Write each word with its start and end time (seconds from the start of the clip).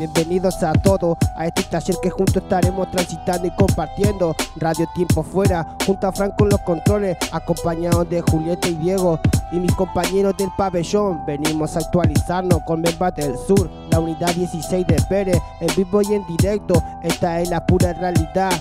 Bienvenidos 0.00 0.62
a 0.62 0.72
todos 0.72 1.18
a 1.36 1.46
este 1.46 1.62
taller 1.64 1.94
que 2.02 2.08
juntos 2.08 2.42
estaremos 2.42 2.90
transitando 2.90 3.46
y 3.46 3.50
compartiendo. 3.50 4.34
Radio 4.56 4.88
Tiempo 4.94 5.22
Fuera, 5.22 5.76
junto 5.84 6.06
a 6.06 6.12
Franco 6.12 6.44
en 6.44 6.48
los 6.52 6.60
controles, 6.62 7.18
acompañados 7.32 8.08
de 8.08 8.22
Julieta 8.22 8.66
y 8.68 8.76
Diego 8.76 9.20
y 9.52 9.56
mis 9.56 9.74
compañeros 9.74 10.34
del 10.38 10.48
pabellón. 10.56 11.26
Venimos 11.26 11.76
a 11.76 11.80
actualizarnos 11.80 12.62
con 12.62 12.80
Membate 12.80 13.28
del 13.28 13.36
Sur, 13.36 13.70
la 13.90 14.00
unidad 14.00 14.34
16 14.34 14.86
de 14.86 15.02
Pérez, 15.06 15.38
en 15.60 15.68
vivo 15.76 16.00
y 16.00 16.14
en 16.14 16.26
directo. 16.26 16.82
Esta 17.02 17.38
es 17.42 17.50
la 17.50 17.66
pura 17.66 17.92
realidad. 17.92 18.52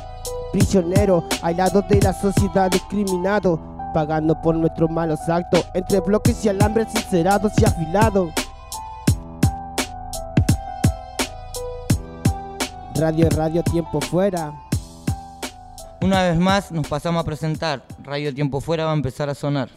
Prisioneros, 0.51 1.23
aislados 1.41 1.87
de 1.87 2.01
la 2.01 2.11
sociedad 2.11 2.69
discriminados, 2.69 3.61
pagando 3.93 4.35
por 4.41 4.55
nuestros 4.55 4.89
malos 4.89 5.21
actos, 5.29 5.65
entre 5.73 6.01
bloques 6.01 6.43
y 6.43 6.49
alambres 6.49 6.89
sincerados 6.91 7.53
y 7.61 7.63
afilados. 7.63 8.29
Radio 12.99 13.29
Radio 13.29 13.63
Tiempo 13.63 14.01
Fuera. 14.01 14.53
Una 16.01 16.23
vez 16.23 16.37
más 16.37 16.69
nos 16.73 16.85
pasamos 16.85 17.21
a 17.21 17.25
presentar. 17.25 17.81
Radio 18.03 18.33
Tiempo 18.33 18.59
Fuera 18.59 18.83
va 18.83 18.91
a 18.91 18.95
empezar 18.95 19.29
a 19.29 19.35
sonar. 19.35 19.69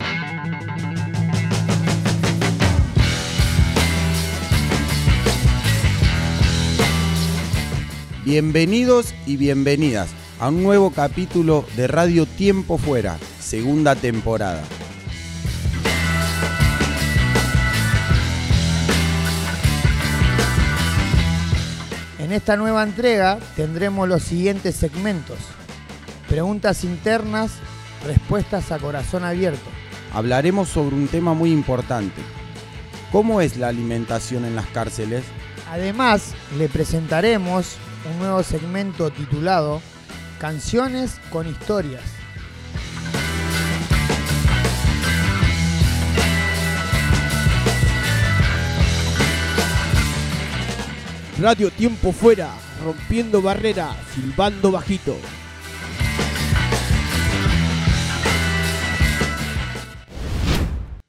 Bienvenidos 8.25 9.15
y 9.25 9.37
bienvenidas 9.37 10.11
a 10.41 10.49
un 10.49 10.65
nuevo 10.65 10.91
capítulo 10.91 11.65
de 11.77 11.87
Radio 11.87 12.27
Tiempo 12.27 12.77
Fuera, 12.77 13.19
segunda 13.39 13.95
temporada. 13.95 14.65
En 22.33 22.37
esta 22.37 22.57
nueva 22.57 22.83
entrega 22.83 23.39
tendremos 23.57 24.09
los 24.09 24.23
siguientes 24.23 24.75
segmentos. 24.75 25.37
Preguntas 26.31 26.83
internas, 26.83 27.51
respuestas 28.07 28.73
a 28.73 28.79
corazón 28.79 29.23
abierto. 29.23 29.69
Hablaremos 30.15 30.71
sobre 30.71 30.97
un 30.97 31.09
tema 31.09 31.35
muy 31.35 31.53
importante. 31.53 32.23
¿Cómo 33.13 33.43
es 33.43 33.59
la 33.59 33.69
alimentación 33.69 34.47
en 34.47 34.57
las 34.57 34.67
cárceles? 34.69 35.25
Además, 35.71 36.33
le 36.57 36.71
presentaremos 36.71 37.77
un 38.11 38.19
nuevo 38.21 38.43
segmento 38.43 39.11
titulado 39.11 39.83
Canciones 40.39 41.21
con 41.31 41.47
historias. 41.47 42.12
Radio 51.43 51.73
Tiempo 51.73 52.13
Fuera, 52.13 52.55
rompiendo 52.85 53.43
barreras, 53.43 53.97
silbando 54.15 54.71
bajito. 54.71 55.17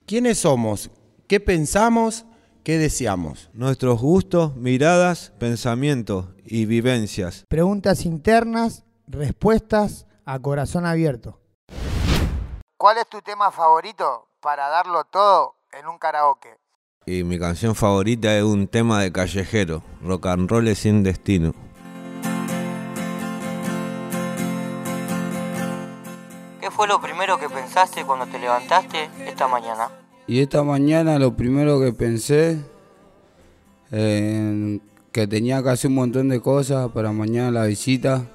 ¿Quiénes 0.08 0.40
somos? 0.40 0.90
¿Qué 1.28 1.40
pensamos? 1.40 2.26
¿Qué 2.64 2.80
deseamos? 2.80 3.52
Nuestros 3.54 4.02
gustos, 4.02 4.56
miradas, 4.56 5.32
pensamientos 5.38 6.26
y 6.44 6.66
vivencias. 6.66 7.46
Preguntas 7.48 8.04
internas, 8.04 8.86
respuestas 9.06 10.08
a 10.26 10.40
corazón 10.40 10.88
abierto. 10.88 11.40
¿Cuál 12.76 12.98
es 12.98 13.08
tu 13.08 13.22
tema 13.22 13.52
favorito 13.52 14.30
para 14.40 14.68
darlo 14.70 15.04
todo 15.04 15.58
en 15.72 15.86
un 15.86 16.00
karaoke? 16.00 16.63
Y 17.06 17.24
mi 17.26 17.38
canción 17.38 17.76
favorita 17.76 18.38
es 18.38 18.44
un 18.44 18.68
tema 18.68 19.02
de 19.02 19.12
callejero, 19.12 19.84
rock 20.02 20.28
and 20.28 20.50
roll 20.50 20.74
sin 20.74 21.04
destino. 21.04 21.54
¿Qué 26.62 26.72
fue 26.72 26.88
lo 26.88 27.02
primero 27.02 27.38
que 27.38 27.50
pensaste 27.50 28.06
cuando 28.06 28.26
te 28.28 28.40
levantaste 28.40 29.10
esta 29.28 29.50
mañana? 29.50 29.90
Y 30.28 30.40
esta 30.40 30.64
mañana 30.64 31.20
lo 31.20 31.36
primero 31.36 31.82
que 31.82 31.92
pensé 31.92 32.62
eh, 33.92 34.80
que 35.12 35.28
tenía 35.28 35.62
que 35.62 35.70
hacer 35.70 35.90
un 35.90 35.96
montón 35.96 36.30
de 36.30 36.40
cosas 36.40 36.90
para 36.92 37.12
mañana 37.12 37.52
la 37.52 37.66
visita, 37.66 38.26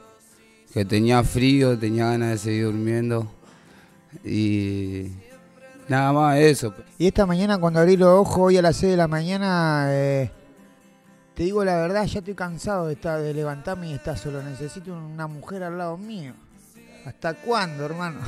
que 0.75 0.85
tenía 0.85 1.25
frío, 1.25 1.79
tenía 1.79 2.11
ganas 2.11 2.31
de 2.33 2.39
seguir 2.39 2.65
durmiendo 2.67 3.27
y 4.25 5.07
nada 5.89 6.13
más 6.13 6.39
eso. 6.39 6.75
Y 6.99 7.07
esta 7.07 7.27
mañana 7.27 7.59
cuando 7.59 7.81
abrí 7.81 7.97
los 7.97 8.09
ojos 8.09 8.39
hoy 8.39 8.57
a 8.57 8.63
las 8.63 8.77
6 8.77 8.93
de 8.93 8.97
la 8.97 9.09
mañana, 9.09 9.87
eh, 9.91 10.31
te 11.35 11.45
digo 11.45 11.65
la 11.65 11.77
verdad, 11.77 12.05
ya 12.05 12.19
estoy 12.19 12.35
cansado 12.35 12.87
de, 12.87 12.95
estar, 12.95 13.21
de 13.21 13.35
levantarme 13.35 13.91
y 13.91 13.95
estar 13.95 14.17
solo. 14.19 14.43
Necesito 14.43 14.93
una 14.93 15.27
mujer 15.27 15.63
al 15.63 15.79
lado 15.79 15.97
mío. 15.97 16.33
¿Hasta 17.05 17.35
cuándo, 17.35 17.85
hermano? 17.85 18.21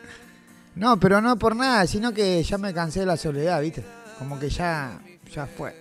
no, 0.74 0.98
pero 0.98 1.20
no 1.20 1.38
por 1.38 1.54
nada, 1.54 1.86
sino 1.86 2.12
que 2.12 2.42
ya 2.42 2.58
me 2.58 2.74
cansé 2.74 3.00
de 3.00 3.06
la 3.06 3.16
soledad, 3.16 3.60
¿viste? 3.60 3.84
Como 4.18 4.38
que 4.38 4.48
ya, 4.48 4.98
ya 5.32 5.46
fue. 5.46 5.74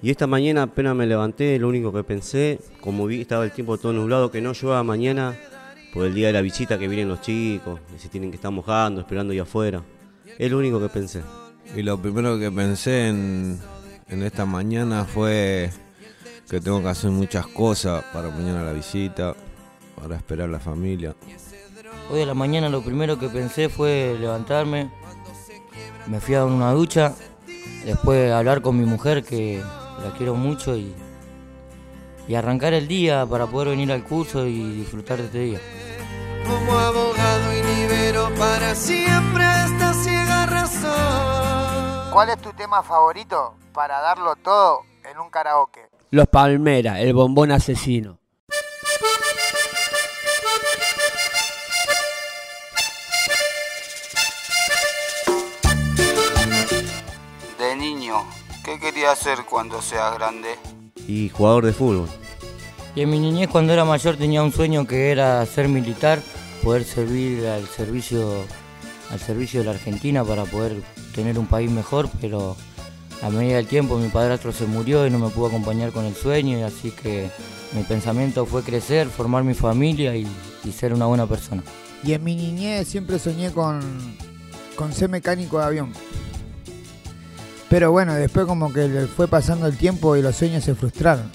Y 0.00 0.10
esta 0.10 0.26
mañana 0.26 0.62
apenas 0.62 0.94
me 0.94 1.06
levanté, 1.06 1.58
lo 1.58 1.68
único 1.68 1.92
que 1.92 2.04
pensé, 2.04 2.60
como 2.80 3.06
vi 3.06 3.20
estaba 3.20 3.44
el 3.44 3.52
tiempo 3.52 3.78
todo 3.78 3.92
nublado, 3.92 4.30
que 4.30 4.40
no 4.40 4.52
llueva 4.52 4.82
mañana 4.84 5.36
por 5.92 6.06
el 6.06 6.14
día 6.14 6.28
de 6.28 6.32
la 6.32 6.40
visita 6.40 6.78
que 6.78 6.86
vienen 6.86 7.08
los 7.08 7.20
chicos, 7.20 7.80
y 7.94 7.98
se 7.98 8.08
tienen 8.08 8.30
que 8.30 8.36
estar 8.36 8.52
mojando, 8.52 9.00
esperando 9.00 9.32
ahí 9.32 9.40
afuera. 9.40 9.82
Es 10.36 10.50
lo 10.50 10.58
único 10.58 10.80
que 10.80 10.88
pensé. 10.88 11.22
Y 11.76 11.82
lo 11.82 12.00
primero 12.00 12.38
que 12.38 12.50
pensé 12.50 13.08
en, 13.08 13.60
en 14.08 14.22
esta 14.22 14.44
mañana 14.46 15.04
fue 15.04 15.70
que 16.48 16.60
tengo 16.60 16.82
que 16.82 16.88
hacer 16.88 17.10
muchas 17.10 17.46
cosas 17.46 18.02
para 18.12 18.30
mañana 18.30 18.64
la 18.64 18.72
visita, 18.72 19.34
para 19.94 20.16
esperar 20.16 20.48
a 20.48 20.52
la 20.52 20.58
familia. 20.58 21.14
Hoy 22.10 22.22
a 22.22 22.26
la 22.26 22.34
mañana 22.34 22.68
lo 22.68 22.82
primero 22.82 23.18
que 23.18 23.28
pensé 23.28 23.68
fue 23.68 24.16
levantarme, 24.18 24.90
me 26.06 26.20
fui 26.20 26.34
a 26.34 26.38
dar 26.38 26.48
una 26.48 26.72
ducha, 26.72 27.14
después 27.84 28.32
hablar 28.32 28.62
con 28.62 28.78
mi 28.78 28.86
mujer 28.86 29.22
que 29.22 29.62
la 30.02 30.10
quiero 30.16 30.34
mucho 30.34 30.74
y, 30.74 30.94
y 32.26 32.34
arrancar 32.34 32.72
el 32.72 32.88
día 32.88 33.26
para 33.26 33.46
poder 33.46 33.68
venir 33.68 33.92
al 33.92 34.04
curso 34.04 34.46
y 34.46 34.72
disfrutar 34.72 35.18
de 35.18 35.24
este 35.24 35.38
día. 35.38 35.60
Como 36.46 36.78
abogado 36.78 37.52
y 37.52 37.76
libero 37.76 38.30
para 38.38 38.74
siempre 38.74 39.44
esta. 39.66 39.87
¿Cuál 42.12 42.30
es 42.30 42.38
tu 42.38 42.52
tema 42.52 42.82
favorito 42.82 43.54
para 43.72 44.00
darlo 44.00 44.34
todo 44.36 44.80
en 45.08 45.18
un 45.18 45.30
karaoke? 45.30 45.88
Los 46.10 46.26
Palmera, 46.26 47.00
el 47.00 47.12
bombón 47.12 47.52
asesino. 47.52 48.18
De 57.58 57.76
niño, 57.76 58.24
¿qué 58.64 58.80
quería 58.80 59.12
hacer 59.12 59.44
cuando 59.48 59.82
sea 59.82 60.10
grande? 60.10 60.58
Y 61.06 61.28
jugador 61.28 61.66
de 61.66 61.72
fútbol. 61.72 62.08
Y 62.94 63.02
en 63.02 63.10
mi 63.10 63.20
niñez 63.20 63.48
cuando 63.50 63.74
era 63.74 63.84
mayor 63.84 64.16
tenía 64.16 64.42
un 64.42 64.50
sueño 64.50 64.86
que 64.86 65.12
era 65.12 65.44
ser 65.44 65.68
militar, 65.68 66.20
poder 66.64 66.84
servir 66.84 67.46
al 67.46 67.68
servicio, 67.68 68.44
al 69.10 69.20
servicio 69.20 69.60
de 69.60 69.66
la 69.66 69.72
Argentina 69.72 70.24
para 70.24 70.44
poder 70.44 70.82
tener 71.18 71.36
un 71.36 71.46
país 71.46 71.68
mejor, 71.68 72.08
pero 72.20 72.56
a 73.22 73.28
medida 73.30 73.56
del 73.56 73.66
tiempo 73.66 73.98
mi 73.98 74.06
padrastro 74.06 74.52
se 74.52 74.66
murió 74.66 75.04
y 75.04 75.10
no 75.10 75.18
me 75.18 75.30
pudo 75.30 75.48
acompañar 75.48 75.90
con 75.90 76.04
el 76.04 76.14
sueño, 76.14 76.56
y 76.56 76.62
así 76.62 76.92
que 76.92 77.28
mi 77.72 77.82
pensamiento 77.82 78.46
fue 78.46 78.62
crecer, 78.62 79.08
formar 79.08 79.42
mi 79.42 79.54
familia 79.54 80.14
y, 80.14 80.28
y 80.64 80.70
ser 80.70 80.94
una 80.94 81.06
buena 81.06 81.26
persona. 81.26 81.64
Y 82.04 82.12
en 82.12 82.22
mi 82.22 82.36
niñez 82.36 82.86
siempre 82.86 83.18
soñé 83.18 83.50
con, 83.50 83.80
con 84.76 84.92
ser 84.92 85.08
mecánico 85.08 85.58
de 85.58 85.64
avión. 85.64 85.92
Pero 87.68 87.90
bueno, 87.90 88.14
después 88.14 88.46
como 88.46 88.72
que 88.72 89.08
fue 89.16 89.26
pasando 89.26 89.66
el 89.66 89.76
tiempo 89.76 90.16
y 90.16 90.22
los 90.22 90.36
sueños 90.36 90.62
se 90.62 90.76
frustraron. 90.76 91.28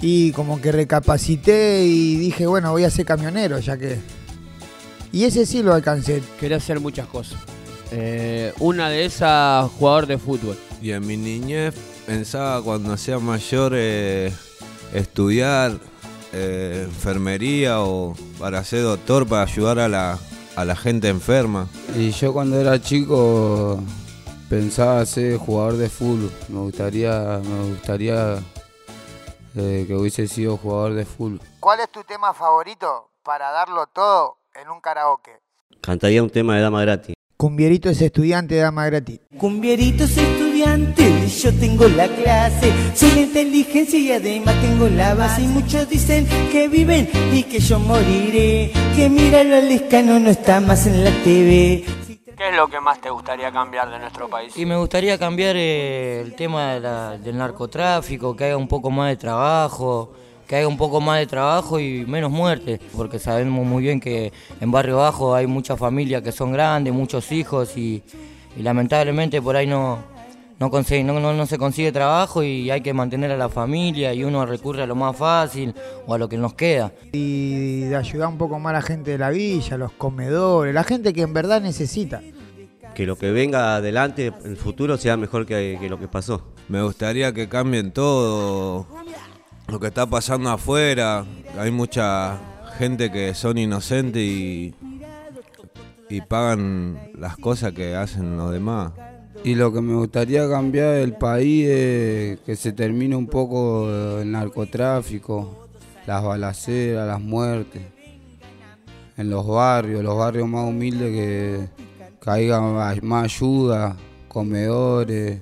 Y 0.00 0.32
como 0.32 0.60
que 0.60 0.72
recapacité 0.72 1.84
y 1.86 2.16
dije, 2.16 2.48
bueno, 2.48 2.72
voy 2.72 2.82
a 2.82 2.90
ser 2.90 3.06
camionero, 3.06 3.60
ya 3.60 3.78
que... 3.78 4.00
Y 5.12 5.22
ese 5.26 5.46
sí 5.46 5.62
lo 5.62 5.74
alcancé. 5.74 6.20
Quería 6.40 6.56
hacer 6.56 6.80
muchas 6.80 7.06
cosas. 7.06 7.38
Eh, 7.94 8.54
una 8.58 8.88
de 8.88 9.04
esas, 9.04 9.70
jugador 9.72 10.06
de 10.06 10.16
fútbol. 10.16 10.58
Y 10.80 10.92
en 10.92 11.06
mi 11.06 11.18
niñez 11.18 11.74
pensaba 12.06 12.62
cuando 12.62 12.96
sea 12.96 13.18
mayor 13.18 13.72
eh, 13.74 14.32
estudiar 14.94 15.78
eh, 16.32 16.84
enfermería 16.86 17.82
o 17.82 18.14
para 18.38 18.64
ser 18.64 18.82
doctor, 18.82 19.28
para 19.28 19.42
ayudar 19.42 19.78
a 19.78 19.88
la, 19.88 20.18
a 20.56 20.64
la 20.64 20.74
gente 20.74 21.08
enferma. 21.08 21.68
Y 21.94 22.10
yo 22.12 22.32
cuando 22.32 22.58
era 22.58 22.80
chico 22.80 23.78
pensaba 24.48 25.04
ser 25.04 25.36
jugador 25.36 25.76
de 25.76 25.90
fútbol. 25.90 26.32
Me 26.48 26.60
gustaría, 26.60 27.40
me 27.44 27.70
gustaría 27.72 28.38
eh, 29.54 29.84
que 29.86 29.94
hubiese 29.94 30.26
sido 30.28 30.56
jugador 30.56 30.94
de 30.94 31.04
fútbol. 31.04 31.40
¿Cuál 31.60 31.80
es 31.80 31.90
tu 31.90 32.02
tema 32.04 32.32
favorito 32.32 33.10
para 33.22 33.50
darlo 33.50 33.86
todo 33.88 34.38
en 34.54 34.70
un 34.70 34.80
karaoke? 34.80 35.38
Cantaría 35.82 36.22
un 36.22 36.30
tema 36.30 36.56
de 36.56 36.62
Dama 36.62 36.80
Gratis. 36.80 37.14
Cumbierito 37.46 37.90
es 37.90 38.00
estudiante 38.00 38.54
de 38.54 38.60
dama 38.60 38.86
gratis. 38.86 39.18
Cumbierito 39.36 40.04
es 40.04 40.16
estudiante 40.16 41.26
yo 41.42 41.52
tengo 41.58 41.88
la 41.88 42.06
clase, 42.06 42.72
soy 42.94 43.10
la 43.16 43.20
inteligencia 43.22 43.98
y 43.98 44.12
además 44.12 44.54
tengo 44.60 44.88
la 44.88 45.14
base. 45.14 45.42
Y 45.42 45.48
muchos 45.48 45.88
dicen 45.88 46.24
que 46.52 46.68
viven 46.68 47.08
y 47.32 47.42
que 47.42 47.58
yo 47.58 47.80
moriré, 47.80 48.70
que 48.94 49.08
mira 49.08 49.42
lo 49.42 49.60
lescano 49.60 50.20
no 50.20 50.30
está 50.30 50.60
más 50.60 50.86
en 50.86 51.02
la 51.02 51.10
TV. 51.24 51.84
¿Qué 52.36 52.48
es 52.48 52.54
lo 52.56 52.68
que 52.68 52.78
más 52.78 53.00
te 53.00 53.10
gustaría 53.10 53.50
cambiar 53.50 53.90
de 53.90 53.98
nuestro 53.98 54.28
país? 54.28 54.56
Y 54.56 54.64
me 54.64 54.76
gustaría 54.76 55.18
cambiar 55.18 55.56
eh, 55.58 56.20
el 56.20 56.36
tema 56.36 56.74
de 56.74 56.80
la- 56.80 57.18
del 57.18 57.36
narcotráfico, 57.38 58.36
que 58.36 58.44
haya 58.44 58.56
un 58.56 58.68
poco 58.68 58.88
más 58.92 59.08
de 59.08 59.16
trabajo, 59.16 60.12
que 60.46 60.56
haya 60.56 60.68
un 60.68 60.76
poco 60.76 61.00
más 61.00 61.18
de 61.18 61.26
trabajo 61.26 61.78
y 61.80 62.04
menos 62.06 62.30
muertes, 62.30 62.80
porque 62.96 63.18
sabemos 63.18 63.64
muy 63.66 63.82
bien 63.82 64.00
que 64.00 64.32
en 64.60 64.70
Barrio 64.70 64.98
Bajo 64.98 65.34
hay 65.34 65.46
muchas 65.46 65.78
familias 65.78 66.22
que 66.22 66.32
son 66.32 66.52
grandes, 66.52 66.92
muchos 66.92 67.30
hijos 67.32 67.76
y, 67.76 68.02
y 68.56 68.62
lamentablemente 68.62 69.40
por 69.40 69.56
ahí 69.56 69.66
no, 69.66 69.98
no, 70.58 70.70
consigue- 70.70 71.04
no, 71.04 71.18
no- 71.20 71.32
no 71.32 71.46
se 71.46 71.58
consigue 71.58 71.90
trabajo 71.92 72.42
y 72.42 72.70
hay 72.70 72.80
que 72.82 72.92
mantener 72.92 73.30
a 73.32 73.36
la 73.36 73.48
familia 73.48 74.12
y 74.14 74.24
uno 74.24 74.44
recurre 74.46 74.82
a 74.82 74.86
lo 74.86 74.94
más 74.94 75.16
fácil 75.16 75.74
o 76.06 76.14
a 76.14 76.18
lo 76.18 76.28
que 76.28 76.36
nos 76.36 76.54
queda. 76.54 76.92
Y 77.12 77.80
de 77.82 77.96
ayudar 77.96 78.28
un 78.28 78.38
poco 78.38 78.58
más 78.58 78.70
a 78.70 78.74
la 78.74 78.82
gente 78.82 79.12
de 79.12 79.18
la 79.18 79.30
villa, 79.30 79.76
los 79.76 79.92
comedores, 79.92 80.74
la 80.74 80.84
gente 80.84 81.12
que 81.12 81.22
en 81.22 81.32
verdad 81.32 81.60
necesita. 81.62 82.20
Que 82.94 83.06
lo 83.06 83.16
que 83.16 83.30
venga 83.30 83.76
adelante 83.76 84.34
en 84.44 84.50
el 84.50 84.56
futuro 84.58 84.98
sea 84.98 85.16
mejor 85.16 85.46
que, 85.46 85.78
que 85.80 85.88
lo 85.88 85.98
que 85.98 86.08
pasó. 86.08 86.42
Me 86.68 86.82
gustaría 86.82 87.32
que 87.32 87.48
cambien 87.48 87.90
todo 87.90 88.86
lo 89.72 89.80
que 89.80 89.86
está 89.86 90.04
pasando 90.04 90.50
afuera. 90.50 91.24
Hay 91.58 91.70
mucha 91.70 92.38
gente 92.76 93.10
que 93.10 93.32
son 93.32 93.56
inocentes 93.56 94.22
y, 94.22 94.74
y 96.10 96.20
pagan 96.20 97.10
las 97.18 97.38
cosas 97.38 97.72
que 97.72 97.94
hacen 97.96 98.36
los 98.36 98.52
demás. 98.52 98.92
Y 99.44 99.54
lo 99.54 99.72
que 99.72 99.80
me 99.80 99.94
gustaría 99.94 100.46
cambiar 100.46 100.96
del 100.96 101.14
país 101.14 101.66
es 101.68 102.40
que 102.40 102.54
se 102.54 102.72
termine 102.72 103.16
un 103.16 103.26
poco 103.26 103.88
el 104.20 104.30
narcotráfico, 104.30 105.68
las 106.06 106.22
balaceras, 106.22 107.08
las 107.08 107.20
muertes. 107.20 107.82
En 109.16 109.30
los 109.30 109.46
barrios, 109.46 110.04
los 110.04 110.18
barrios 110.18 110.48
más 110.48 110.68
humildes 110.68 111.12
que, 111.12 112.48
más 112.50 113.02
más 113.02 113.24
ayuda, 113.24 113.96
comedores, 114.28 115.40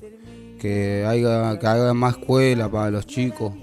que 0.61 1.05
haya, 1.05 1.59
que 1.59 1.67
haya 1.67 1.95
más 1.95 2.17
escuela 2.17 2.71
para 2.71 2.91
los 2.91 3.07
chicos, 3.07 3.55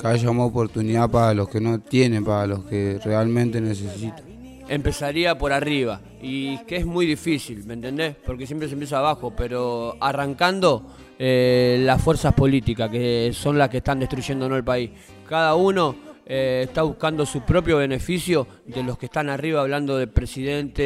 que 0.00 0.06
haya 0.08 0.32
más 0.32 0.48
oportunidad 0.48 1.10
para 1.10 1.34
los 1.34 1.48
que 1.48 1.60
no 1.60 1.78
tienen, 1.80 2.24
para 2.24 2.46
los 2.46 2.64
que 2.64 2.98
realmente 3.04 3.60
necesitan. 3.60 4.24
Empezaría 4.68 5.36
por 5.36 5.52
arriba 5.52 6.00
y 6.22 6.58
que 6.64 6.76
es 6.76 6.86
muy 6.86 7.04
difícil, 7.04 7.64
¿me 7.64 7.74
entendés? 7.74 8.14
Porque 8.24 8.46
siempre 8.46 8.68
se 8.68 8.74
empieza 8.74 8.98
abajo, 8.98 9.32
pero 9.36 9.96
arrancando 10.00 10.86
eh, 11.18 11.82
las 11.84 12.00
fuerzas 12.00 12.32
políticas 12.34 12.88
que 12.88 13.30
son 13.34 13.58
las 13.58 13.68
que 13.68 13.78
están 13.78 13.98
destruyéndonos 13.98 14.56
el 14.56 14.64
país. 14.64 14.90
Cada 15.28 15.54
uno 15.54 15.96
eh, 16.24 16.66
está 16.68 16.82
buscando 16.82 17.26
su 17.26 17.40
propio 17.40 17.78
beneficio 17.78 18.46
de 18.64 18.84
los 18.84 18.96
que 18.96 19.06
están 19.06 19.28
arriba, 19.28 19.62
hablando 19.62 19.98
de 19.98 20.06
presidente, 20.06 20.80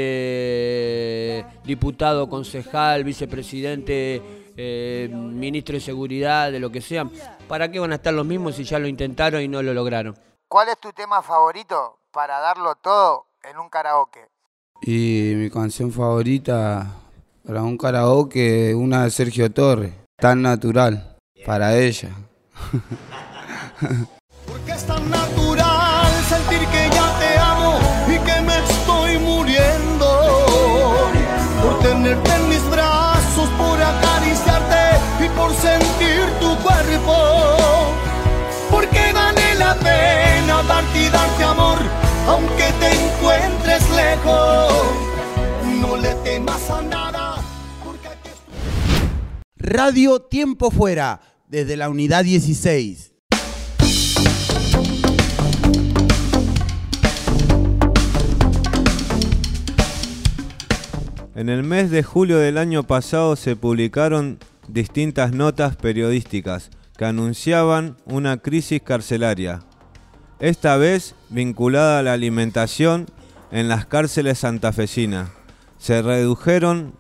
diputado, 1.66 2.30
concejal, 2.30 3.04
vicepresidente, 3.04 4.22
eh, 4.56 5.08
ministro 5.12 5.74
de 5.74 5.80
seguridad, 5.80 6.52
de 6.52 6.60
lo 6.60 6.70
que 6.70 6.80
sea. 6.80 7.08
¿Para 7.48 7.70
qué 7.70 7.78
van 7.78 7.92
a 7.92 7.96
estar 7.96 8.14
los 8.14 8.26
mismos 8.26 8.56
si 8.56 8.64
ya 8.64 8.78
lo 8.78 8.88
intentaron 8.88 9.42
y 9.42 9.48
no 9.48 9.62
lo 9.62 9.74
lograron? 9.74 10.16
¿Cuál 10.48 10.68
es 10.68 10.78
tu 10.78 10.92
tema 10.92 11.22
favorito 11.22 11.98
para 12.10 12.38
darlo 12.40 12.74
todo 12.76 13.26
en 13.42 13.58
un 13.58 13.68
karaoke? 13.68 14.28
Y 14.82 15.32
mi 15.36 15.50
canción 15.50 15.90
favorita 15.90 16.86
para 17.44 17.62
un 17.62 17.76
karaoke, 17.76 18.74
una 18.74 19.04
de 19.04 19.10
Sergio 19.10 19.50
Torres, 19.50 19.92
tan 20.16 20.42
natural, 20.42 21.16
para 21.44 21.76
ella. 21.76 22.10
Porque 24.46 24.72
es 24.72 24.86
tan 24.86 25.10
natural 25.10 25.73
encuentres 43.74 43.90
lejos. 43.96 44.72
No 45.80 45.96
le 45.96 46.14
temas 46.16 46.70
a 46.70 46.82
nada. 46.82 47.34
Radio 49.56 50.20
Tiempo 50.20 50.70
Fuera, 50.70 51.20
desde 51.48 51.76
la 51.76 51.88
unidad 51.88 52.24
16. 52.24 53.12
En 61.36 61.48
el 61.48 61.64
mes 61.64 61.90
de 61.90 62.02
julio 62.02 62.38
del 62.38 62.58
año 62.58 62.84
pasado 62.84 63.34
se 63.34 63.56
publicaron 63.56 64.38
distintas 64.68 65.32
notas 65.32 65.76
periodísticas 65.76 66.70
que 66.96 67.06
anunciaban 67.06 67.96
una 68.04 68.36
crisis 68.36 68.80
carcelaria, 68.80 69.62
esta 70.38 70.76
vez 70.76 71.16
vinculada 71.30 71.98
a 71.98 72.02
la 72.02 72.12
alimentación 72.12 73.06
en 73.54 73.68
las 73.68 73.86
cárceles 73.86 74.40
santafesinas. 74.40 75.30
Se 75.78 76.02
redujeron 76.02 76.92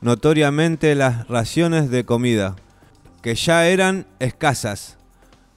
notoriamente 0.00 0.96
las 0.96 1.28
raciones 1.28 1.90
de 1.90 2.04
comida, 2.04 2.56
que 3.22 3.36
ya 3.36 3.68
eran 3.68 4.08
escasas. 4.18 4.98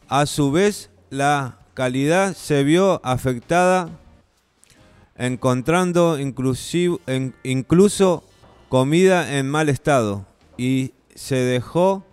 A 0.07 0.27
su 0.27 0.51
vez, 0.51 0.91
la 1.09 1.57
calidad 1.73 2.35
se 2.35 2.63
vio 2.63 3.01
afectada 3.03 3.89
encontrando 5.17 6.19
incluso 6.19 8.23
comida 8.69 9.39
en 9.39 9.49
mal 9.49 9.67
estado 9.67 10.27
y 10.57 10.93
se 11.15 11.37
dejó 11.37 12.05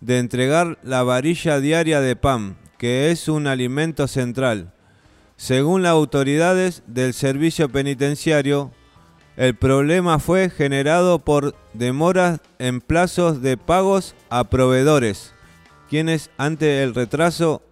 de 0.00 0.20
entregar 0.20 0.78
la 0.84 1.02
varilla 1.02 1.58
diaria 1.58 2.00
de 2.00 2.14
pan, 2.14 2.56
que 2.78 3.10
es 3.10 3.26
un 3.26 3.48
alimento 3.48 4.06
central. 4.06 4.72
Según 5.36 5.82
las 5.82 5.92
autoridades 5.92 6.82
del 6.86 7.12
servicio 7.12 7.68
penitenciario, 7.68 8.70
el 9.36 9.56
problema 9.56 10.20
fue 10.20 10.48
generado 10.48 11.18
por 11.18 11.56
demoras 11.72 12.40
en 12.58 12.80
plazos 12.80 13.42
de 13.42 13.56
pagos 13.56 14.14
a 14.30 14.44
proveedores, 14.44 15.34
quienes 15.88 16.30
ante 16.38 16.82
el 16.84 16.94
retraso 16.94 17.62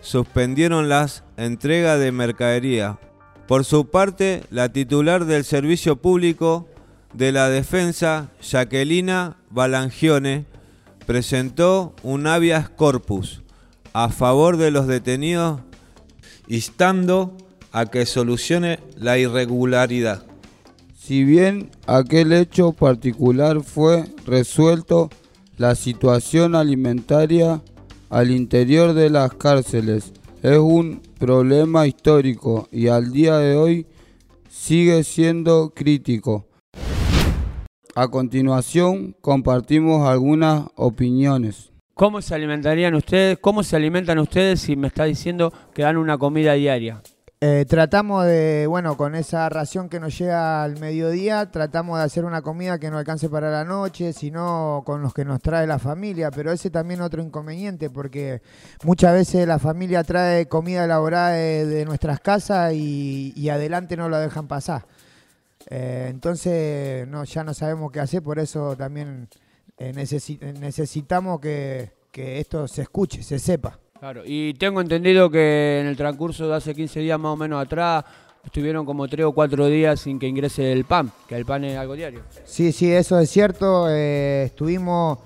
suspendieron 0.00 0.88
las 0.88 1.24
entregas 1.36 1.98
de 1.98 2.12
mercadería. 2.12 2.98
Por 3.48 3.64
su 3.64 3.88
parte, 3.88 4.44
la 4.50 4.68
titular 4.68 5.24
del 5.24 5.44
Servicio 5.44 5.96
Público 5.96 6.68
de 7.14 7.32
la 7.32 7.48
Defensa, 7.48 8.28
Jacquelina 8.40 9.38
Balangione, 9.50 10.46
presentó 11.06 11.96
un 12.02 12.26
habeas 12.26 12.68
corpus 12.68 13.42
a 13.92 14.10
favor 14.10 14.56
de 14.56 14.70
los 14.70 14.86
detenidos, 14.86 15.62
instando 16.48 17.36
a 17.72 17.86
que 17.86 18.06
solucione 18.06 18.80
la 18.96 19.18
irregularidad. 19.18 20.26
Si 20.96 21.24
bien 21.24 21.70
aquel 21.86 22.32
hecho 22.32 22.72
particular 22.72 23.62
fue 23.62 24.04
resuelto, 24.26 25.10
la 25.56 25.74
situación 25.74 26.54
alimentaria 26.54 27.62
al 28.10 28.30
interior 28.30 28.94
de 28.94 29.10
las 29.10 29.34
cárceles 29.34 30.12
es 30.42 30.58
un 30.58 31.02
problema 31.18 31.86
histórico 31.86 32.68
y 32.70 32.88
al 32.88 33.12
día 33.12 33.38
de 33.38 33.56
hoy 33.56 33.86
sigue 34.48 35.02
siendo 35.04 35.72
crítico. 35.74 36.46
A 37.94 38.08
continuación 38.08 39.16
compartimos 39.20 40.08
algunas 40.08 40.66
opiniones. 40.76 41.72
¿Cómo 41.98 42.22
se 42.22 42.32
alimentarían 42.32 42.94
ustedes? 42.94 43.38
¿Cómo 43.40 43.64
se 43.64 43.74
alimentan 43.74 44.20
ustedes 44.20 44.60
si 44.60 44.76
me 44.76 44.86
está 44.86 45.02
diciendo 45.02 45.52
que 45.74 45.82
dan 45.82 45.96
una 45.96 46.16
comida 46.16 46.52
diaria? 46.52 47.02
Eh, 47.40 47.66
tratamos 47.68 48.24
de, 48.24 48.68
bueno, 48.68 48.96
con 48.96 49.16
esa 49.16 49.48
ración 49.48 49.88
que 49.88 49.98
nos 49.98 50.16
llega 50.16 50.62
al 50.62 50.78
mediodía, 50.78 51.50
tratamos 51.50 51.98
de 51.98 52.04
hacer 52.04 52.24
una 52.24 52.40
comida 52.40 52.78
que 52.78 52.88
no 52.88 52.98
alcance 52.98 53.28
para 53.28 53.50
la 53.50 53.64
noche, 53.64 54.12
sino 54.12 54.84
con 54.86 55.02
los 55.02 55.12
que 55.12 55.24
nos 55.24 55.40
trae 55.40 55.66
la 55.66 55.80
familia, 55.80 56.30
pero 56.30 56.52
ese 56.52 56.70
también 56.70 57.00
otro 57.00 57.20
inconveniente, 57.20 57.90
porque 57.90 58.42
muchas 58.84 59.12
veces 59.14 59.48
la 59.48 59.58
familia 59.58 60.04
trae 60.04 60.46
comida 60.46 60.84
elaborada 60.84 61.30
de, 61.30 61.66
de 61.66 61.84
nuestras 61.84 62.20
casas 62.20 62.74
y, 62.74 63.48
adelante 63.50 63.96
no 63.96 64.08
la 64.08 64.20
dejan 64.20 64.46
pasar. 64.46 64.86
Eh, 65.68 66.06
entonces 66.10 67.08
no, 67.08 67.24
ya 67.24 67.42
no 67.42 67.54
sabemos 67.54 67.90
qué 67.90 67.98
hacer, 67.98 68.22
por 68.22 68.38
eso 68.38 68.76
también 68.76 69.28
eh, 69.78 69.92
necesi- 69.94 70.38
necesitamos 70.58 71.40
que, 71.40 71.90
que 72.10 72.40
esto 72.40 72.66
se 72.68 72.82
escuche, 72.82 73.22
se 73.22 73.38
sepa. 73.38 73.78
Claro, 73.98 74.22
y 74.24 74.54
tengo 74.54 74.80
entendido 74.80 75.28
que 75.30 75.80
en 75.80 75.86
el 75.86 75.96
transcurso 75.96 76.48
de 76.48 76.54
hace 76.56 76.74
15 76.74 77.00
días 77.00 77.18
más 77.18 77.32
o 77.32 77.36
menos 77.36 77.60
atrás 77.60 78.04
estuvieron 78.44 78.86
como 78.86 79.08
3 79.08 79.26
o 79.26 79.32
4 79.32 79.66
días 79.66 80.00
sin 80.00 80.18
que 80.18 80.26
ingrese 80.28 80.72
el 80.72 80.84
pan, 80.84 81.10
que 81.28 81.36
el 81.36 81.44
pan 81.44 81.64
es 81.64 81.76
algo 81.76 81.94
diario. 81.94 82.22
Sí, 82.44 82.70
sí, 82.72 82.90
eso 82.92 83.18
es 83.18 83.28
cierto. 83.30 83.86
eh, 83.90 84.44
estuvimos 84.44 85.18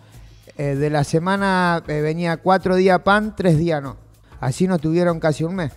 eh, 0.56 0.74
de 0.74 0.90
la 0.90 1.04
semana 1.04 1.82
eh, 1.86 2.00
venía 2.00 2.36
cuatro 2.38 2.74
días 2.76 3.00
pan, 3.00 3.34
tres 3.36 3.58
días 3.58 3.82
no. 3.82 3.96
Así 4.40 4.66
nos 4.66 4.80
tuvieron 4.80 5.20
casi 5.20 5.44
un 5.44 5.54
mes. 5.54 5.72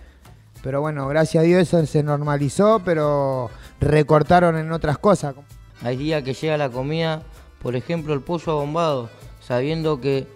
Pero 0.64 0.82
bueno, 0.82 1.08
gracias 1.08 1.44
a 1.44 1.46
Dios 1.46 1.62
eso 1.62 1.86
se 1.86 2.02
normalizó, 2.02 2.82
pero 2.84 3.52
recortaron 3.80 4.58
en 4.58 4.72
otras 4.72 4.98
cosas. 4.98 5.36
Hay 5.84 5.98
días 5.98 6.24
que 6.24 6.34
llega 6.34 6.58
la 6.58 6.70
comida, 6.70 7.22
por 7.66 7.76
ejemplo 7.76 8.14
el 8.14 8.22
pollo 8.22 8.52
abombado, 8.52 9.10
sabiendo 9.42 10.00
que, 10.00 10.28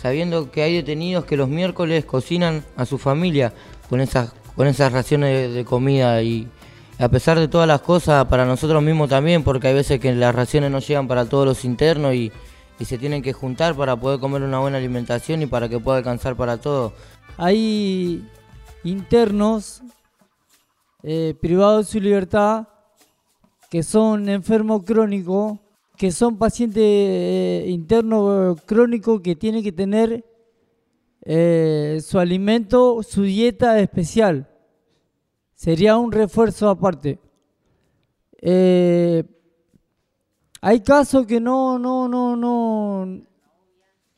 sabiendo 0.00 0.52
que 0.52 0.62
hay 0.62 0.76
detenidos 0.76 1.24
que 1.24 1.36
los 1.36 1.48
miércoles 1.48 2.04
cocinan 2.04 2.64
a 2.76 2.86
su 2.86 2.96
familia 2.96 3.52
con 3.88 4.00
esas, 4.00 4.32
con 4.54 4.68
esas 4.68 4.92
raciones 4.92 5.52
de, 5.52 5.64
comida 5.64 6.22
y 6.22 6.46
a 7.00 7.08
pesar 7.08 7.40
de 7.40 7.48
todas 7.48 7.66
las 7.66 7.80
cosas, 7.80 8.24
para 8.26 8.44
nosotros 8.44 8.84
mismos 8.84 9.08
también, 9.08 9.42
porque 9.42 9.66
hay 9.66 9.74
veces 9.74 9.98
que 9.98 10.14
las 10.14 10.32
raciones 10.32 10.70
no 10.70 10.78
llegan 10.78 11.08
para 11.08 11.24
todos 11.24 11.44
los 11.44 11.64
internos 11.64 12.14
y, 12.14 12.30
y 12.78 12.84
se 12.84 12.98
tienen 12.98 13.20
que 13.20 13.32
juntar 13.32 13.74
para 13.74 13.96
poder 13.96 14.20
comer 14.20 14.42
una 14.42 14.60
buena 14.60 14.78
alimentación 14.78 15.42
y 15.42 15.46
para 15.46 15.68
que 15.68 15.80
pueda 15.80 15.98
alcanzar 15.98 16.36
para 16.36 16.58
todos. 16.58 16.92
Hay 17.36 18.24
internos 18.84 19.82
eh, 21.02 21.34
privados 21.40 21.86
de 21.88 21.92
su 21.94 22.00
libertad 22.00 22.68
que 23.68 23.82
son 23.82 24.28
enfermos 24.28 24.84
crónicos, 24.84 25.58
que 26.00 26.12
son 26.12 26.38
pacientes 26.38 26.82
eh, 26.82 27.66
internos 27.68 28.58
crónicos 28.64 29.20
que 29.20 29.36
tienen 29.36 29.62
que 29.62 29.70
tener 29.70 30.24
eh, 31.20 32.00
su 32.02 32.18
alimento, 32.18 33.02
su 33.02 33.24
dieta 33.24 33.78
especial. 33.78 34.48
Sería 35.54 35.98
un 35.98 36.10
refuerzo 36.10 36.70
aparte. 36.70 37.20
Eh, 38.40 39.24
hay 40.62 40.80
casos 40.80 41.26
que 41.26 41.38
no, 41.38 41.78
no, 41.78 42.08
no, 42.08 42.34
no, 42.34 43.20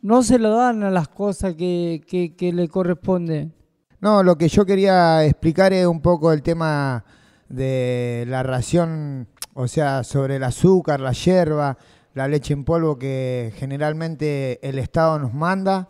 no 0.03 0.23
se 0.23 0.39
lo 0.39 0.51
dan 0.55 0.85
a 0.85 0.91
las 0.93 1.09
cosas 1.09 1.57
que, 1.57 2.01
que, 2.07 2.37
que 2.37 2.53
le 2.53 2.69
corresponden. 2.69 3.53
No, 4.01 4.23
lo 4.23 4.39
que 4.39 4.47
yo 4.47 4.65
quería 4.65 5.25
explicar 5.25 5.73
es 5.73 5.89
un 5.89 6.01
poco 6.01 6.33
el 6.33 6.43
tema 6.43 7.05
de 7.49 8.25
la 8.29 8.45
ración, 8.45 9.27
o 9.55 9.69
sea, 9.69 10.05
sobre 10.05 10.37
el 10.37 10.45
azúcar, 10.45 11.01
la 11.01 11.13
hierba, 11.13 11.77
la 12.15 12.29
leche 12.29 12.53
en 12.53 12.65
polvo 12.65 12.99
que 12.99 13.53
generalmente 13.57 14.59
el 14.67 14.79
Estado 14.79 15.19
nos 15.19 15.33
manda, 15.35 15.89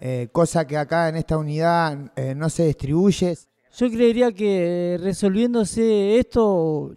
eh, 0.00 0.28
cosa 0.32 0.66
que 0.66 0.76
acá 0.76 1.08
en 1.08 1.16
esta 1.16 1.38
unidad 1.38 2.12
eh, 2.16 2.34
no 2.34 2.48
se 2.48 2.66
distribuye. 2.66 3.36
Yo 3.76 3.90
creería 3.90 4.32
que 4.32 4.98
resolviéndose 5.00 6.18
esto, 6.18 6.94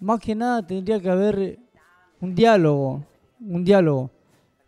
más 0.00 0.20
que 0.20 0.34
nada 0.34 0.64
tendría 0.64 1.00
que 1.00 1.10
haber 1.10 1.58
un 2.20 2.34
diálogo, 2.34 3.04
un 3.40 3.64
diálogo. 3.64 4.10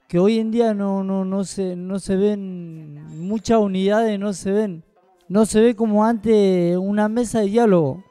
Que 0.09 0.19
hoy 0.19 0.39
en 0.39 0.51
día 0.53 0.73
no, 0.73 1.03
no, 1.03 1.25
no, 1.25 1.45
se, 1.45 1.75
no 1.75 1.99
se 1.99 2.17
ven, 2.17 2.95
muchas 3.27 3.59
unidades 3.59 4.19
no 4.19 4.33
se 4.33 4.53
ven. 4.53 4.85
No 5.29 5.45
se 5.47 5.61
ve 5.61 5.75
como 5.75 6.05
antes 6.05 6.77
una 6.77 7.09
mesa 7.09 7.41
de 7.41 7.47
diálogo. 7.47 8.05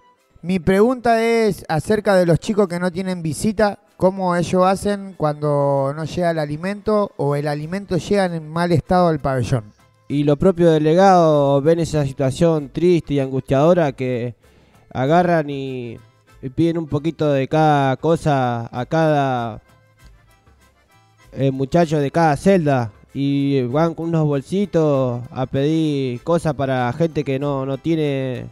Mi 0.45 0.59
pregunta 0.59 1.23
es 1.23 1.65
acerca 1.67 2.15
de 2.15 2.27
los 2.27 2.37
chicos 2.37 2.67
que 2.67 2.77
no 2.77 2.91
tienen 2.91 3.23
visita, 3.23 3.79
cómo 3.97 4.35
ellos 4.35 4.63
hacen 4.63 5.15
cuando 5.17 5.91
no 5.95 6.05
llega 6.05 6.29
el 6.29 6.37
alimento 6.37 7.11
o 7.17 7.35
el 7.35 7.47
alimento 7.47 7.97
llega 7.97 8.25
en 8.25 8.47
mal 8.47 8.71
estado 8.71 9.07
al 9.07 9.17
pabellón. 9.17 9.73
Y 10.07 10.23
los 10.23 10.37
propios 10.37 10.71
delegados 10.71 11.63
ven 11.63 11.79
esa 11.79 12.05
situación 12.05 12.69
triste 12.69 13.15
y 13.15 13.19
angustiadora 13.21 13.93
que 13.93 14.35
agarran 14.93 15.49
y, 15.49 15.97
piden 16.53 16.77
un 16.77 16.87
poquito 16.87 17.31
de 17.31 17.47
cada 17.47 17.97
cosa 17.97 18.69
a 18.71 18.85
cada 18.85 19.63
eh, 21.31 21.49
muchacho 21.49 21.97
de 21.97 22.11
cada 22.11 22.37
celda 22.37 22.91
y 23.15 23.63
van 23.63 23.95
con 23.95 24.09
unos 24.09 24.25
bolsitos 24.25 25.23
a 25.31 25.47
pedir 25.47 26.21
cosas 26.21 26.53
para 26.53 26.93
gente 26.93 27.23
que 27.23 27.39
no, 27.39 27.65
no 27.65 27.79
tiene 27.79 28.45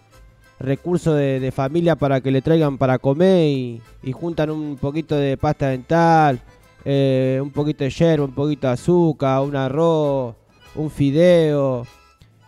recursos 0.64 1.16
de, 1.16 1.52
familia 1.52 1.96
para 1.96 2.22
que 2.22 2.32
le 2.32 2.42
traigan 2.42 2.78
para 2.78 2.98
comer 2.98 3.48
y, 3.48 4.12
juntan 4.12 4.50
un 4.50 4.78
poquito 4.78 5.16
de 5.16 5.38
pasta 5.38 5.70
dental, 5.70 6.42
eh, 6.86 7.40
un 7.42 7.52
poquito 7.52 7.84
de 7.84 7.92
yerba, 7.92 8.26
un 8.26 8.34
poquito 8.34 8.68
de 8.68 8.74
azúcar, 8.74 9.42
un 9.42 9.56
arroz, 9.56 10.36
un 10.76 10.90
fideo 10.90 11.86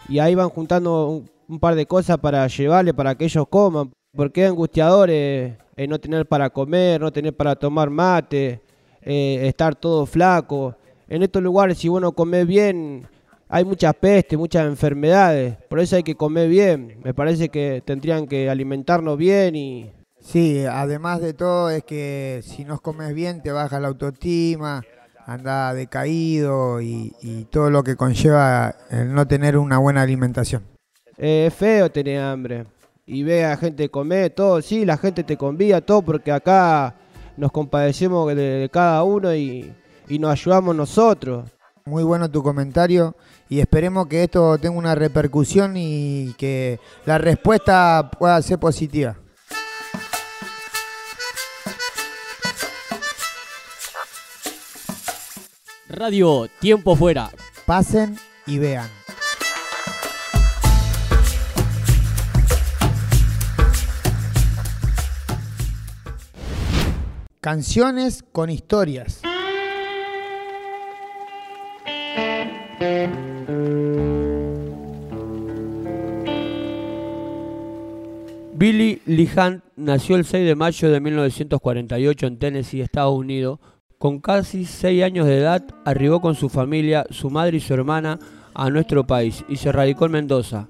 y 0.10 0.20
ahí 0.20 0.34
van 0.34 0.50
juntando 0.50 1.10
un, 1.10 1.30
un 1.48 1.60
par 1.60 1.76
de 1.76 1.86
cosas 1.86 2.18
para 2.18 2.48
llevarle 2.48 2.94
para 2.94 3.16
que 3.16 3.26
ellos 3.26 3.46
coman 3.50 3.92
porque 4.16 4.44
es 4.44 4.50
angustiador 4.50 5.10
eh, 5.12 5.58
eh, 5.76 5.88
no 5.88 6.00
tener 6.00 6.26
para 6.26 6.50
comer, 6.50 7.02
no 7.02 7.12
tener 7.12 7.36
para 7.36 7.56
tomar 7.56 7.90
mate, 7.90 8.62
eh, 9.02 9.42
estar 9.44 9.76
todo 9.76 10.06
flaco. 10.06 10.76
En 11.08 11.22
estos 11.22 11.44
lugares, 11.44 11.78
si 11.78 11.90
uno 11.90 12.14
come 12.14 12.46
bien, 12.46 13.06
hay 13.48 13.64
muchas 13.64 13.94
pestes, 13.96 14.38
muchas 14.38 14.66
enfermedades. 14.66 15.58
Por 15.70 15.80
eso 15.80 15.96
hay 15.96 16.04
que 16.04 16.16
comer 16.16 16.50
bien. 16.50 17.00
Me 17.04 17.14
parece 17.14 17.50
que 17.50 17.82
tendrían 17.86 18.28
que 18.28 18.50
alimentarnos 18.50 19.18
bien 19.18 19.56
y... 19.56 19.92
Sí, 20.20 20.66
además 20.66 21.22
de 21.22 21.34
todo 21.34 21.70
es 21.70 21.84
que 21.84 22.42
si 22.44 22.66
no 22.66 22.80
comes 22.80 23.14
bien 23.14 23.44
te 23.44 23.52
baja 23.52 23.80
la 23.80 23.90
autoestima, 23.90 24.84
anda 25.26 25.72
decaído 25.76 26.82
y, 26.82 27.14
y 27.22 27.46
todo 27.46 27.70
lo 27.70 27.84
que 27.84 27.96
conlleva 27.96 28.76
el 28.90 29.14
no 29.14 29.28
tener 29.28 29.56
una 29.56 29.78
buena 29.78 30.02
alimentación. 30.02 30.64
Eh, 31.18 31.46
es 31.48 31.54
feo 31.54 31.92
tener 31.92 32.22
hambre. 32.22 32.66
Y 33.06 33.22
ve 33.22 33.46
a 33.46 33.56
gente 33.56 33.90
comer, 33.90 34.32
todo, 34.32 34.64
sí, 34.64 34.84
la 34.84 34.98
gente 34.98 35.24
te 35.24 35.38
convida, 35.38 35.80
todo, 35.80 36.02
porque 36.02 36.32
acá 36.32 36.96
nos 37.38 37.52
compadecemos 37.52 38.28
de, 38.30 38.36
de 38.36 38.70
cada 38.70 39.04
uno 39.04 39.36
y, 39.36 39.72
y 40.08 40.18
nos 40.18 40.32
ayudamos 40.32 40.76
nosotros. 40.76 41.46
Muy 41.88 42.02
bueno 42.04 42.32
tu 42.32 42.42
comentario 42.42 43.16
y 43.48 43.60
esperemos 43.60 44.08
que 44.08 44.24
esto 44.24 44.58
tenga 44.58 44.76
una 44.76 44.96
repercusión 44.96 45.78
y 45.78 46.34
que 46.36 46.80
la 47.06 47.20
respuesta 47.20 48.10
pueda 48.18 48.42
ser 48.42 48.58
positiva. 48.58 49.18
Radio 55.88 56.48
Tiempo 56.60 56.96
Fuera. 56.96 57.30
Pasen 57.68 58.18
y 58.48 58.58
vean. 58.58 58.90
Canciones 67.42 68.24
con 68.32 68.50
historias. 68.50 69.22
Billy 78.58 79.02
Lee 79.06 79.30
Hunt 79.38 79.64
nació 79.76 80.16
el 80.16 80.26
6 80.26 80.46
de 80.46 80.56
mayo 80.56 80.90
de 80.90 81.00
1948 81.00 82.28
en 82.28 82.38
Tennessee, 82.38 82.82
Estados 82.82 83.18
Unidos. 83.18 83.60
Con 83.98 84.20
casi 84.20 84.66
6 84.66 85.04
años 85.04 85.26
de 85.28 85.38
edad 85.38 85.66
arribó 85.86 86.20
con 86.20 86.36
su 86.36 86.50
familia, 86.50 87.06
su 87.10 87.30
madre 87.30 87.58
y 87.58 87.60
su 87.62 87.74
hermana 87.74 88.20
a 88.54 88.70
nuestro 88.70 89.06
país 89.08 89.46
y 89.48 89.56
se 89.56 89.72
radicó 89.72 90.06
en 90.08 90.12
Mendoza. 90.14 90.68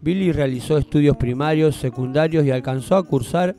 Billy 0.00 0.32
realizó 0.32 0.78
estudios 0.78 1.16
primarios, 1.16 1.76
secundarios 1.76 2.44
y 2.44 2.50
alcanzó 2.50 2.96
a 2.96 3.02
cursar 3.02 3.56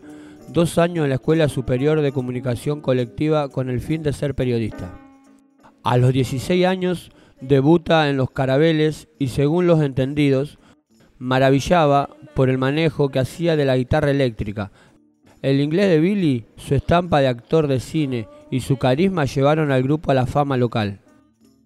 dos 0.48 0.78
años 0.78 1.04
en 1.04 1.10
la 1.10 1.16
Escuela 1.16 1.50
Superior 1.50 2.02
de 2.02 2.12
Comunicación 2.12 2.82
Colectiva 2.82 3.50
con 3.50 3.70
el 3.70 3.80
fin 3.80 4.04
de 4.04 4.14
ser 4.14 4.36
periodista. 4.36 4.94
A 5.84 5.98
los 5.98 6.14
16 6.14 6.66
años 6.66 7.12
debuta 7.42 8.10
en 8.10 8.18
Los 8.18 8.32
Carabeles 8.32 9.08
y 9.20 9.28
según 9.28 9.68
los 9.68 9.82
entendidos, 9.82 10.58
maravillaba 11.18 12.10
por 12.34 12.50
el 12.50 12.58
manejo 12.58 13.10
que 13.10 13.20
hacía 13.20 13.56
de 13.56 13.66
la 13.66 13.78
guitarra 13.78 14.12
eléctrica. 14.12 14.72
El 15.42 15.62
inglés 15.62 15.90
de 15.90 16.00
Billy, 16.00 16.46
su 16.56 16.76
estampa 16.76 17.20
de 17.22 17.28
actor 17.28 17.68
de 17.68 17.80
cine 17.80 18.28
y 18.50 18.62
su 18.62 18.78
carisma 18.78 19.26
llevaron 19.26 19.72
al 19.72 19.84
grupo 19.84 20.12
a 20.12 20.16
la 20.16 20.26
fama 20.26 20.58
local. 20.58 21.02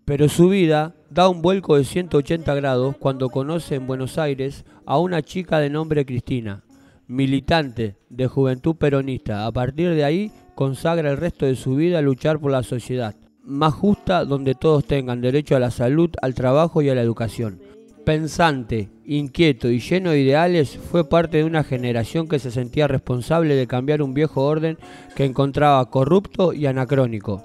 Pero 0.05 0.27
su 0.27 0.49
vida 0.49 0.95
da 1.09 1.29
un 1.29 1.41
vuelco 1.41 1.77
de 1.77 1.85
180 1.85 2.53
grados 2.55 2.95
cuando 2.97 3.29
conoce 3.29 3.75
en 3.75 3.87
Buenos 3.87 4.17
Aires 4.17 4.65
a 4.85 4.97
una 4.99 5.21
chica 5.21 5.59
de 5.59 5.69
nombre 5.69 6.05
Cristina, 6.05 6.63
militante 7.07 7.95
de 8.09 8.27
Juventud 8.27 8.75
Peronista. 8.75 9.45
A 9.45 9.51
partir 9.51 9.91
de 9.91 10.03
ahí 10.03 10.31
consagra 10.55 11.11
el 11.11 11.17
resto 11.17 11.45
de 11.45 11.55
su 11.55 11.75
vida 11.75 11.99
a 11.99 12.01
luchar 12.01 12.39
por 12.39 12.51
la 12.51 12.63
sociedad 12.63 13.15
más 13.49 13.73
justa 13.73 14.23
donde 14.23 14.55
todos 14.55 14.85
tengan 14.85 15.21
derecho 15.21 15.55
a 15.55 15.59
la 15.59 15.71
salud, 15.71 16.11
al 16.21 16.35
trabajo 16.35 16.81
y 16.81 16.89
a 16.89 16.95
la 16.95 17.01
educación. 17.01 17.59
Pensante, 18.05 18.89
inquieto 19.05 19.69
y 19.69 19.79
lleno 19.79 20.11
de 20.11 20.21
ideales, 20.21 20.77
fue 20.77 21.07
parte 21.09 21.37
de 21.37 21.43
una 21.43 21.63
generación 21.63 22.27
que 22.27 22.39
se 22.39 22.51
sentía 22.51 22.87
responsable 22.87 23.55
de 23.55 23.67
cambiar 23.67 24.01
un 24.01 24.13
viejo 24.13 24.45
orden 24.45 24.77
que 25.15 25.25
encontraba 25.25 25.89
corrupto 25.89 26.53
y 26.53 26.65
anacrónico. 26.65 27.43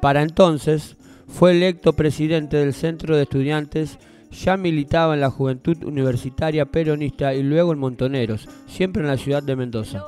Para 0.00 0.22
entonces, 0.22 0.96
fue 1.28 1.52
electo 1.52 1.92
presidente 1.92 2.56
del 2.56 2.74
Centro 2.74 3.16
de 3.16 3.22
Estudiantes, 3.22 3.98
ya 4.30 4.56
militaba 4.56 5.14
en 5.14 5.20
la 5.20 5.30
Juventud 5.30 5.84
Universitaria 5.84 6.66
Peronista 6.66 7.34
y 7.34 7.42
luego 7.42 7.72
en 7.72 7.78
Montoneros, 7.78 8.48
siempre 8.66 9.02
en 9.02 9.08
la 9.08 9.16
ciudad 9.16 9.42
de 9.42 9.56
Mendoza. 9.56 10.04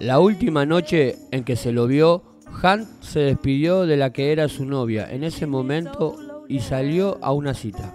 La 0.00 0.18
última 0.18 0.66
noche 0.66 1.16
en 1.30 1.44
que 1.44 1.56
se 1.56 1.72
lo 1.72 1.86
vio 1.86 2.33
Hunt 2.64 2.88
se 3.02 3.20
despidió 3.20 3.84
de 3.84 3.98
la 3.98 4.10
que 4.10 4.32
era 4.32 4.48
su 4.48 4.64
novia 4.64 5.06
en 5.10 5.22
ese 5.22 5.46
momento 5.46 6.16
y 6.48 6.60
salió 6.60 7.18
a 7.20 7.32
una 7.32 7.52
cita. 7.52 7.94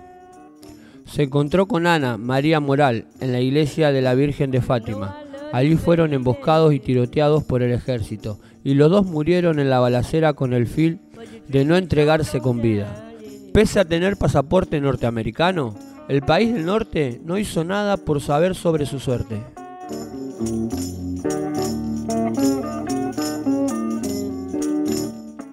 Se 1.06 1.24
encontró 1.24 1.66
con 1.66 1.88
Ana 1.88 2.18
María 2.18 2.60
Moral 2.60 3.08
en 3.20 3.32
la 3.32 3.40
iglesia 3.40 3.92
de 3.92 4.04
la 4.04 4.14
Virgen 4.14 4.52
de 4.52 4.62
Fátima. 4.62 5.18
Allí 5.52 5.76
fueron 5.76 6.14
emboscados 6.14 6.72
y 6.76 6.80
tiroteados 6.80 7.44
por 7.44 7.64
el 7.64 7.72
ejército 7.72 8.40
y 8.64 8.76
los 8.76 8.92
dos 8.92 9.08
murieron 9.08 9.58
en 9.58 9.72
la 9.72 9.80
balacera 9.80 10.34
con 10.34 10.54
el 10.54 10.68
fin 10.68 11.02
de 11.48 11.66
no 11.66 11.76
entregarse 11.76 12.40
con 12.40 12.62
vida. 12.62 13.12
Pese 13.52 13.80
a 13.80 13.86
tener 13.86 14.18
pasaporte 14.18 14.80
norteamericano, 14.80 15.74
el 16.08 16.22
país 16.22 16.54
del 16.54 16.66
norte 16.66 17.20
no 17.26 17.40
hizo 17.40 17.64
nada 17.64 17.98
por 17.98 18.22
saber 18.22 18.54
sobre 18.54 18.86
su 18.86 19.00
suerte. 19.00 19.42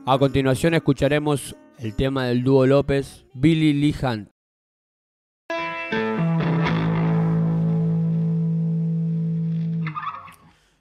A 0.09 0.19
continuación 0.19 0.75
escucharemos 0.75 1.57
el 1.81 1.97
tema 1.97 2.27
del 2.27 2.45
dúo 2.45 2.65
López, 2.65 3.27
Billy 3.35 3.73
Lee 3.73 3.93
Hunt. 4.01 4.31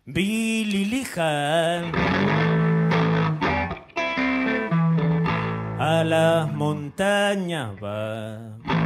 Billy 0.05 0.85
Lee 0.85 1.07
Hunt 1.17 1.95
a 5.79 6.03
las 6.03 6.53
montañas 6.53 7.71
va. 7.83 8.84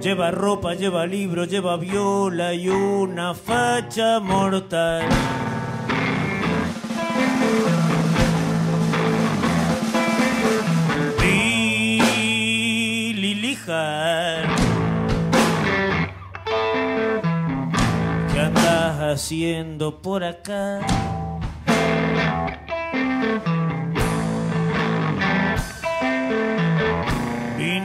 Lleva 0.00 0.30
ropa, 0.30 0.72
lleva 0.72 1.04
libro, 1.04 1.44
lleva 1.44 1.76
viola 1.76 2.54
y 2.54 2.70
una 2.70 3.34
facha 3.34 4.18
mortal. 4.18 5.06
Billy 11.20 12.00
¿Qué 18.32 18.40
andas 18.40 19.00
haciendo 19.00 20.00
por 20.00 20.24
acá? 20.24 20.80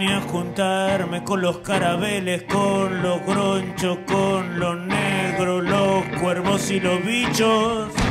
Vine 0.06 0.18
a 0.18 0.22
juntarme 0.22 1.24
con 1.24 1.42
los 1.42 1.58
carabeles, 1.62 2.44
con 2.44 3.02
los 3.02 3.26
gronchos, 3.26 3.98
con 4.06 4.60
los 4.60 4.78
negros, 4.78 5.64
los 5.64 6.06
cuervos 6.22 6.70
y 6.70 6.80
los 6.80 7.04
bichos. 7.04 8.05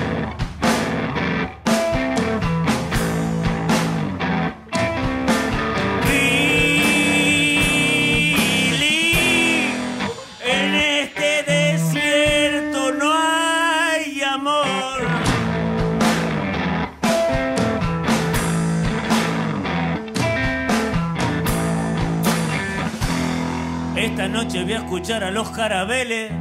Noche 24.35 24.65
voy 24.65 24.73
a 24.73 24.79
escuchar 24.79 25.23
a 25.23 25.31
los 25.31 25.49
carabeles. 25.51 26.33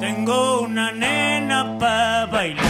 Tengo 0.00 0.62
una 0.62 0.92
nena 0.92 1.78
pa' 1.78 2.24
bailar. 2.24 2.64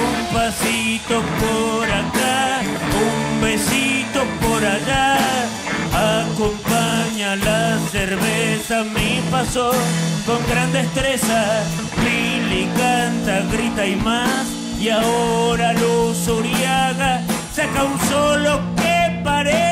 Un 0.00 0.34
pasito 0.34 1.22
por 1.40 1.86
acá, 2.00 2.60
un 3.06 3.40
besito 3.40 4.20
por 4.42 4.60
allá. 4.64 5.18
Acompaña 6.24 7.36
la 7.36 7.78
cerveza 7.92 8.82
mi 8.82 9.20
paso 9.30 9.70
con 10.26 10.40
gran 10.50 10.72
destreza. 10.72 11.62
Lili 12.04 12.68
canta, 12.76 13.34
grita 13.52 13.86
y 13.86 13.94
más. 13.94 14.46
Y 14.80 14.88
ahora 14.88 15.74
Luz 15.74 16.26
Uriaga 16.26 17.20
saca 17.54 17.84
un 17.84 18.00
solo 18.10 18.60
que 18.74 19.20
parece 19.22 19.71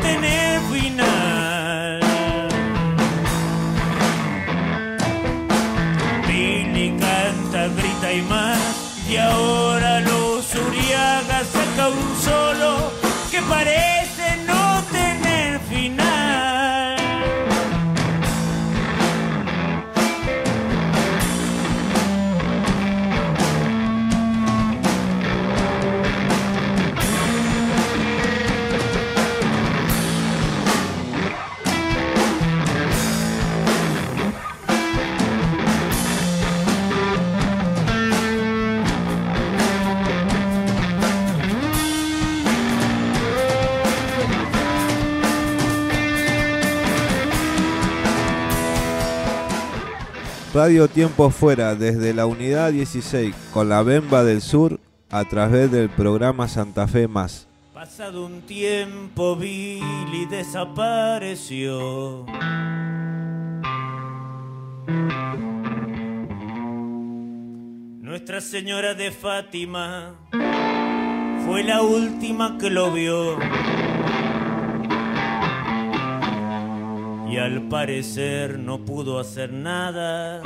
no 0.00 0.08
tener 0.08 0.60
final. 0.72 2.00
Billy 6.26 6.96
canta, 6.98 7.68
grita 7.68 8.12
y 8.12 8.22
más. 8.22 8.58
Y 9.08 9.16
ahora 9.16 10.00
Luz 10.00 10.54
Uriaga 10.54 11.42
saca 11.44 11.88
un 11.88 12.19
Radio 50.62 50.88
Tiempo 50.88 51.30
Fuera 51.30 51.74
desde 51.74 52.12
la 52.12 52.26
unidad 52.26 52.70
16 52.70 53.34
con 53.50 53.70
la 53.70 53.82
Bemba 53.82 54.24
del 54.24 54.42
Sur 54.42 54.78
a 55.08 55.24
través 55.24 55.70
del 55.72 55.88
programa 55.88 56.48
Santa 56.48 56.86
Fe 56.86 57.08
Más. 57.08 57.48
Pasado 57.72 58.26
un 58.26 58.42
tiempo, 58.42 59.36
Billy 59.36 60.26
desapareció. 60.28 62.26
Nuestra 68.02 68.42
Señora 68.42 68.92
de 68.92 69.12
Fátima 69.12 70.14
fue 71.46 71.64
la 71.64 71.80
última 71.80 72.58
que 72.58 72.68
lo 72.68 72.92
vio. 72.92 73.38
Y 77.30 77.38
al 77.38 77.68
parecer 77.68 78.58
no 78.58 78.84
pudo 78.84 79.20
hacer 79.20 79.52
nada. 79.52 80.42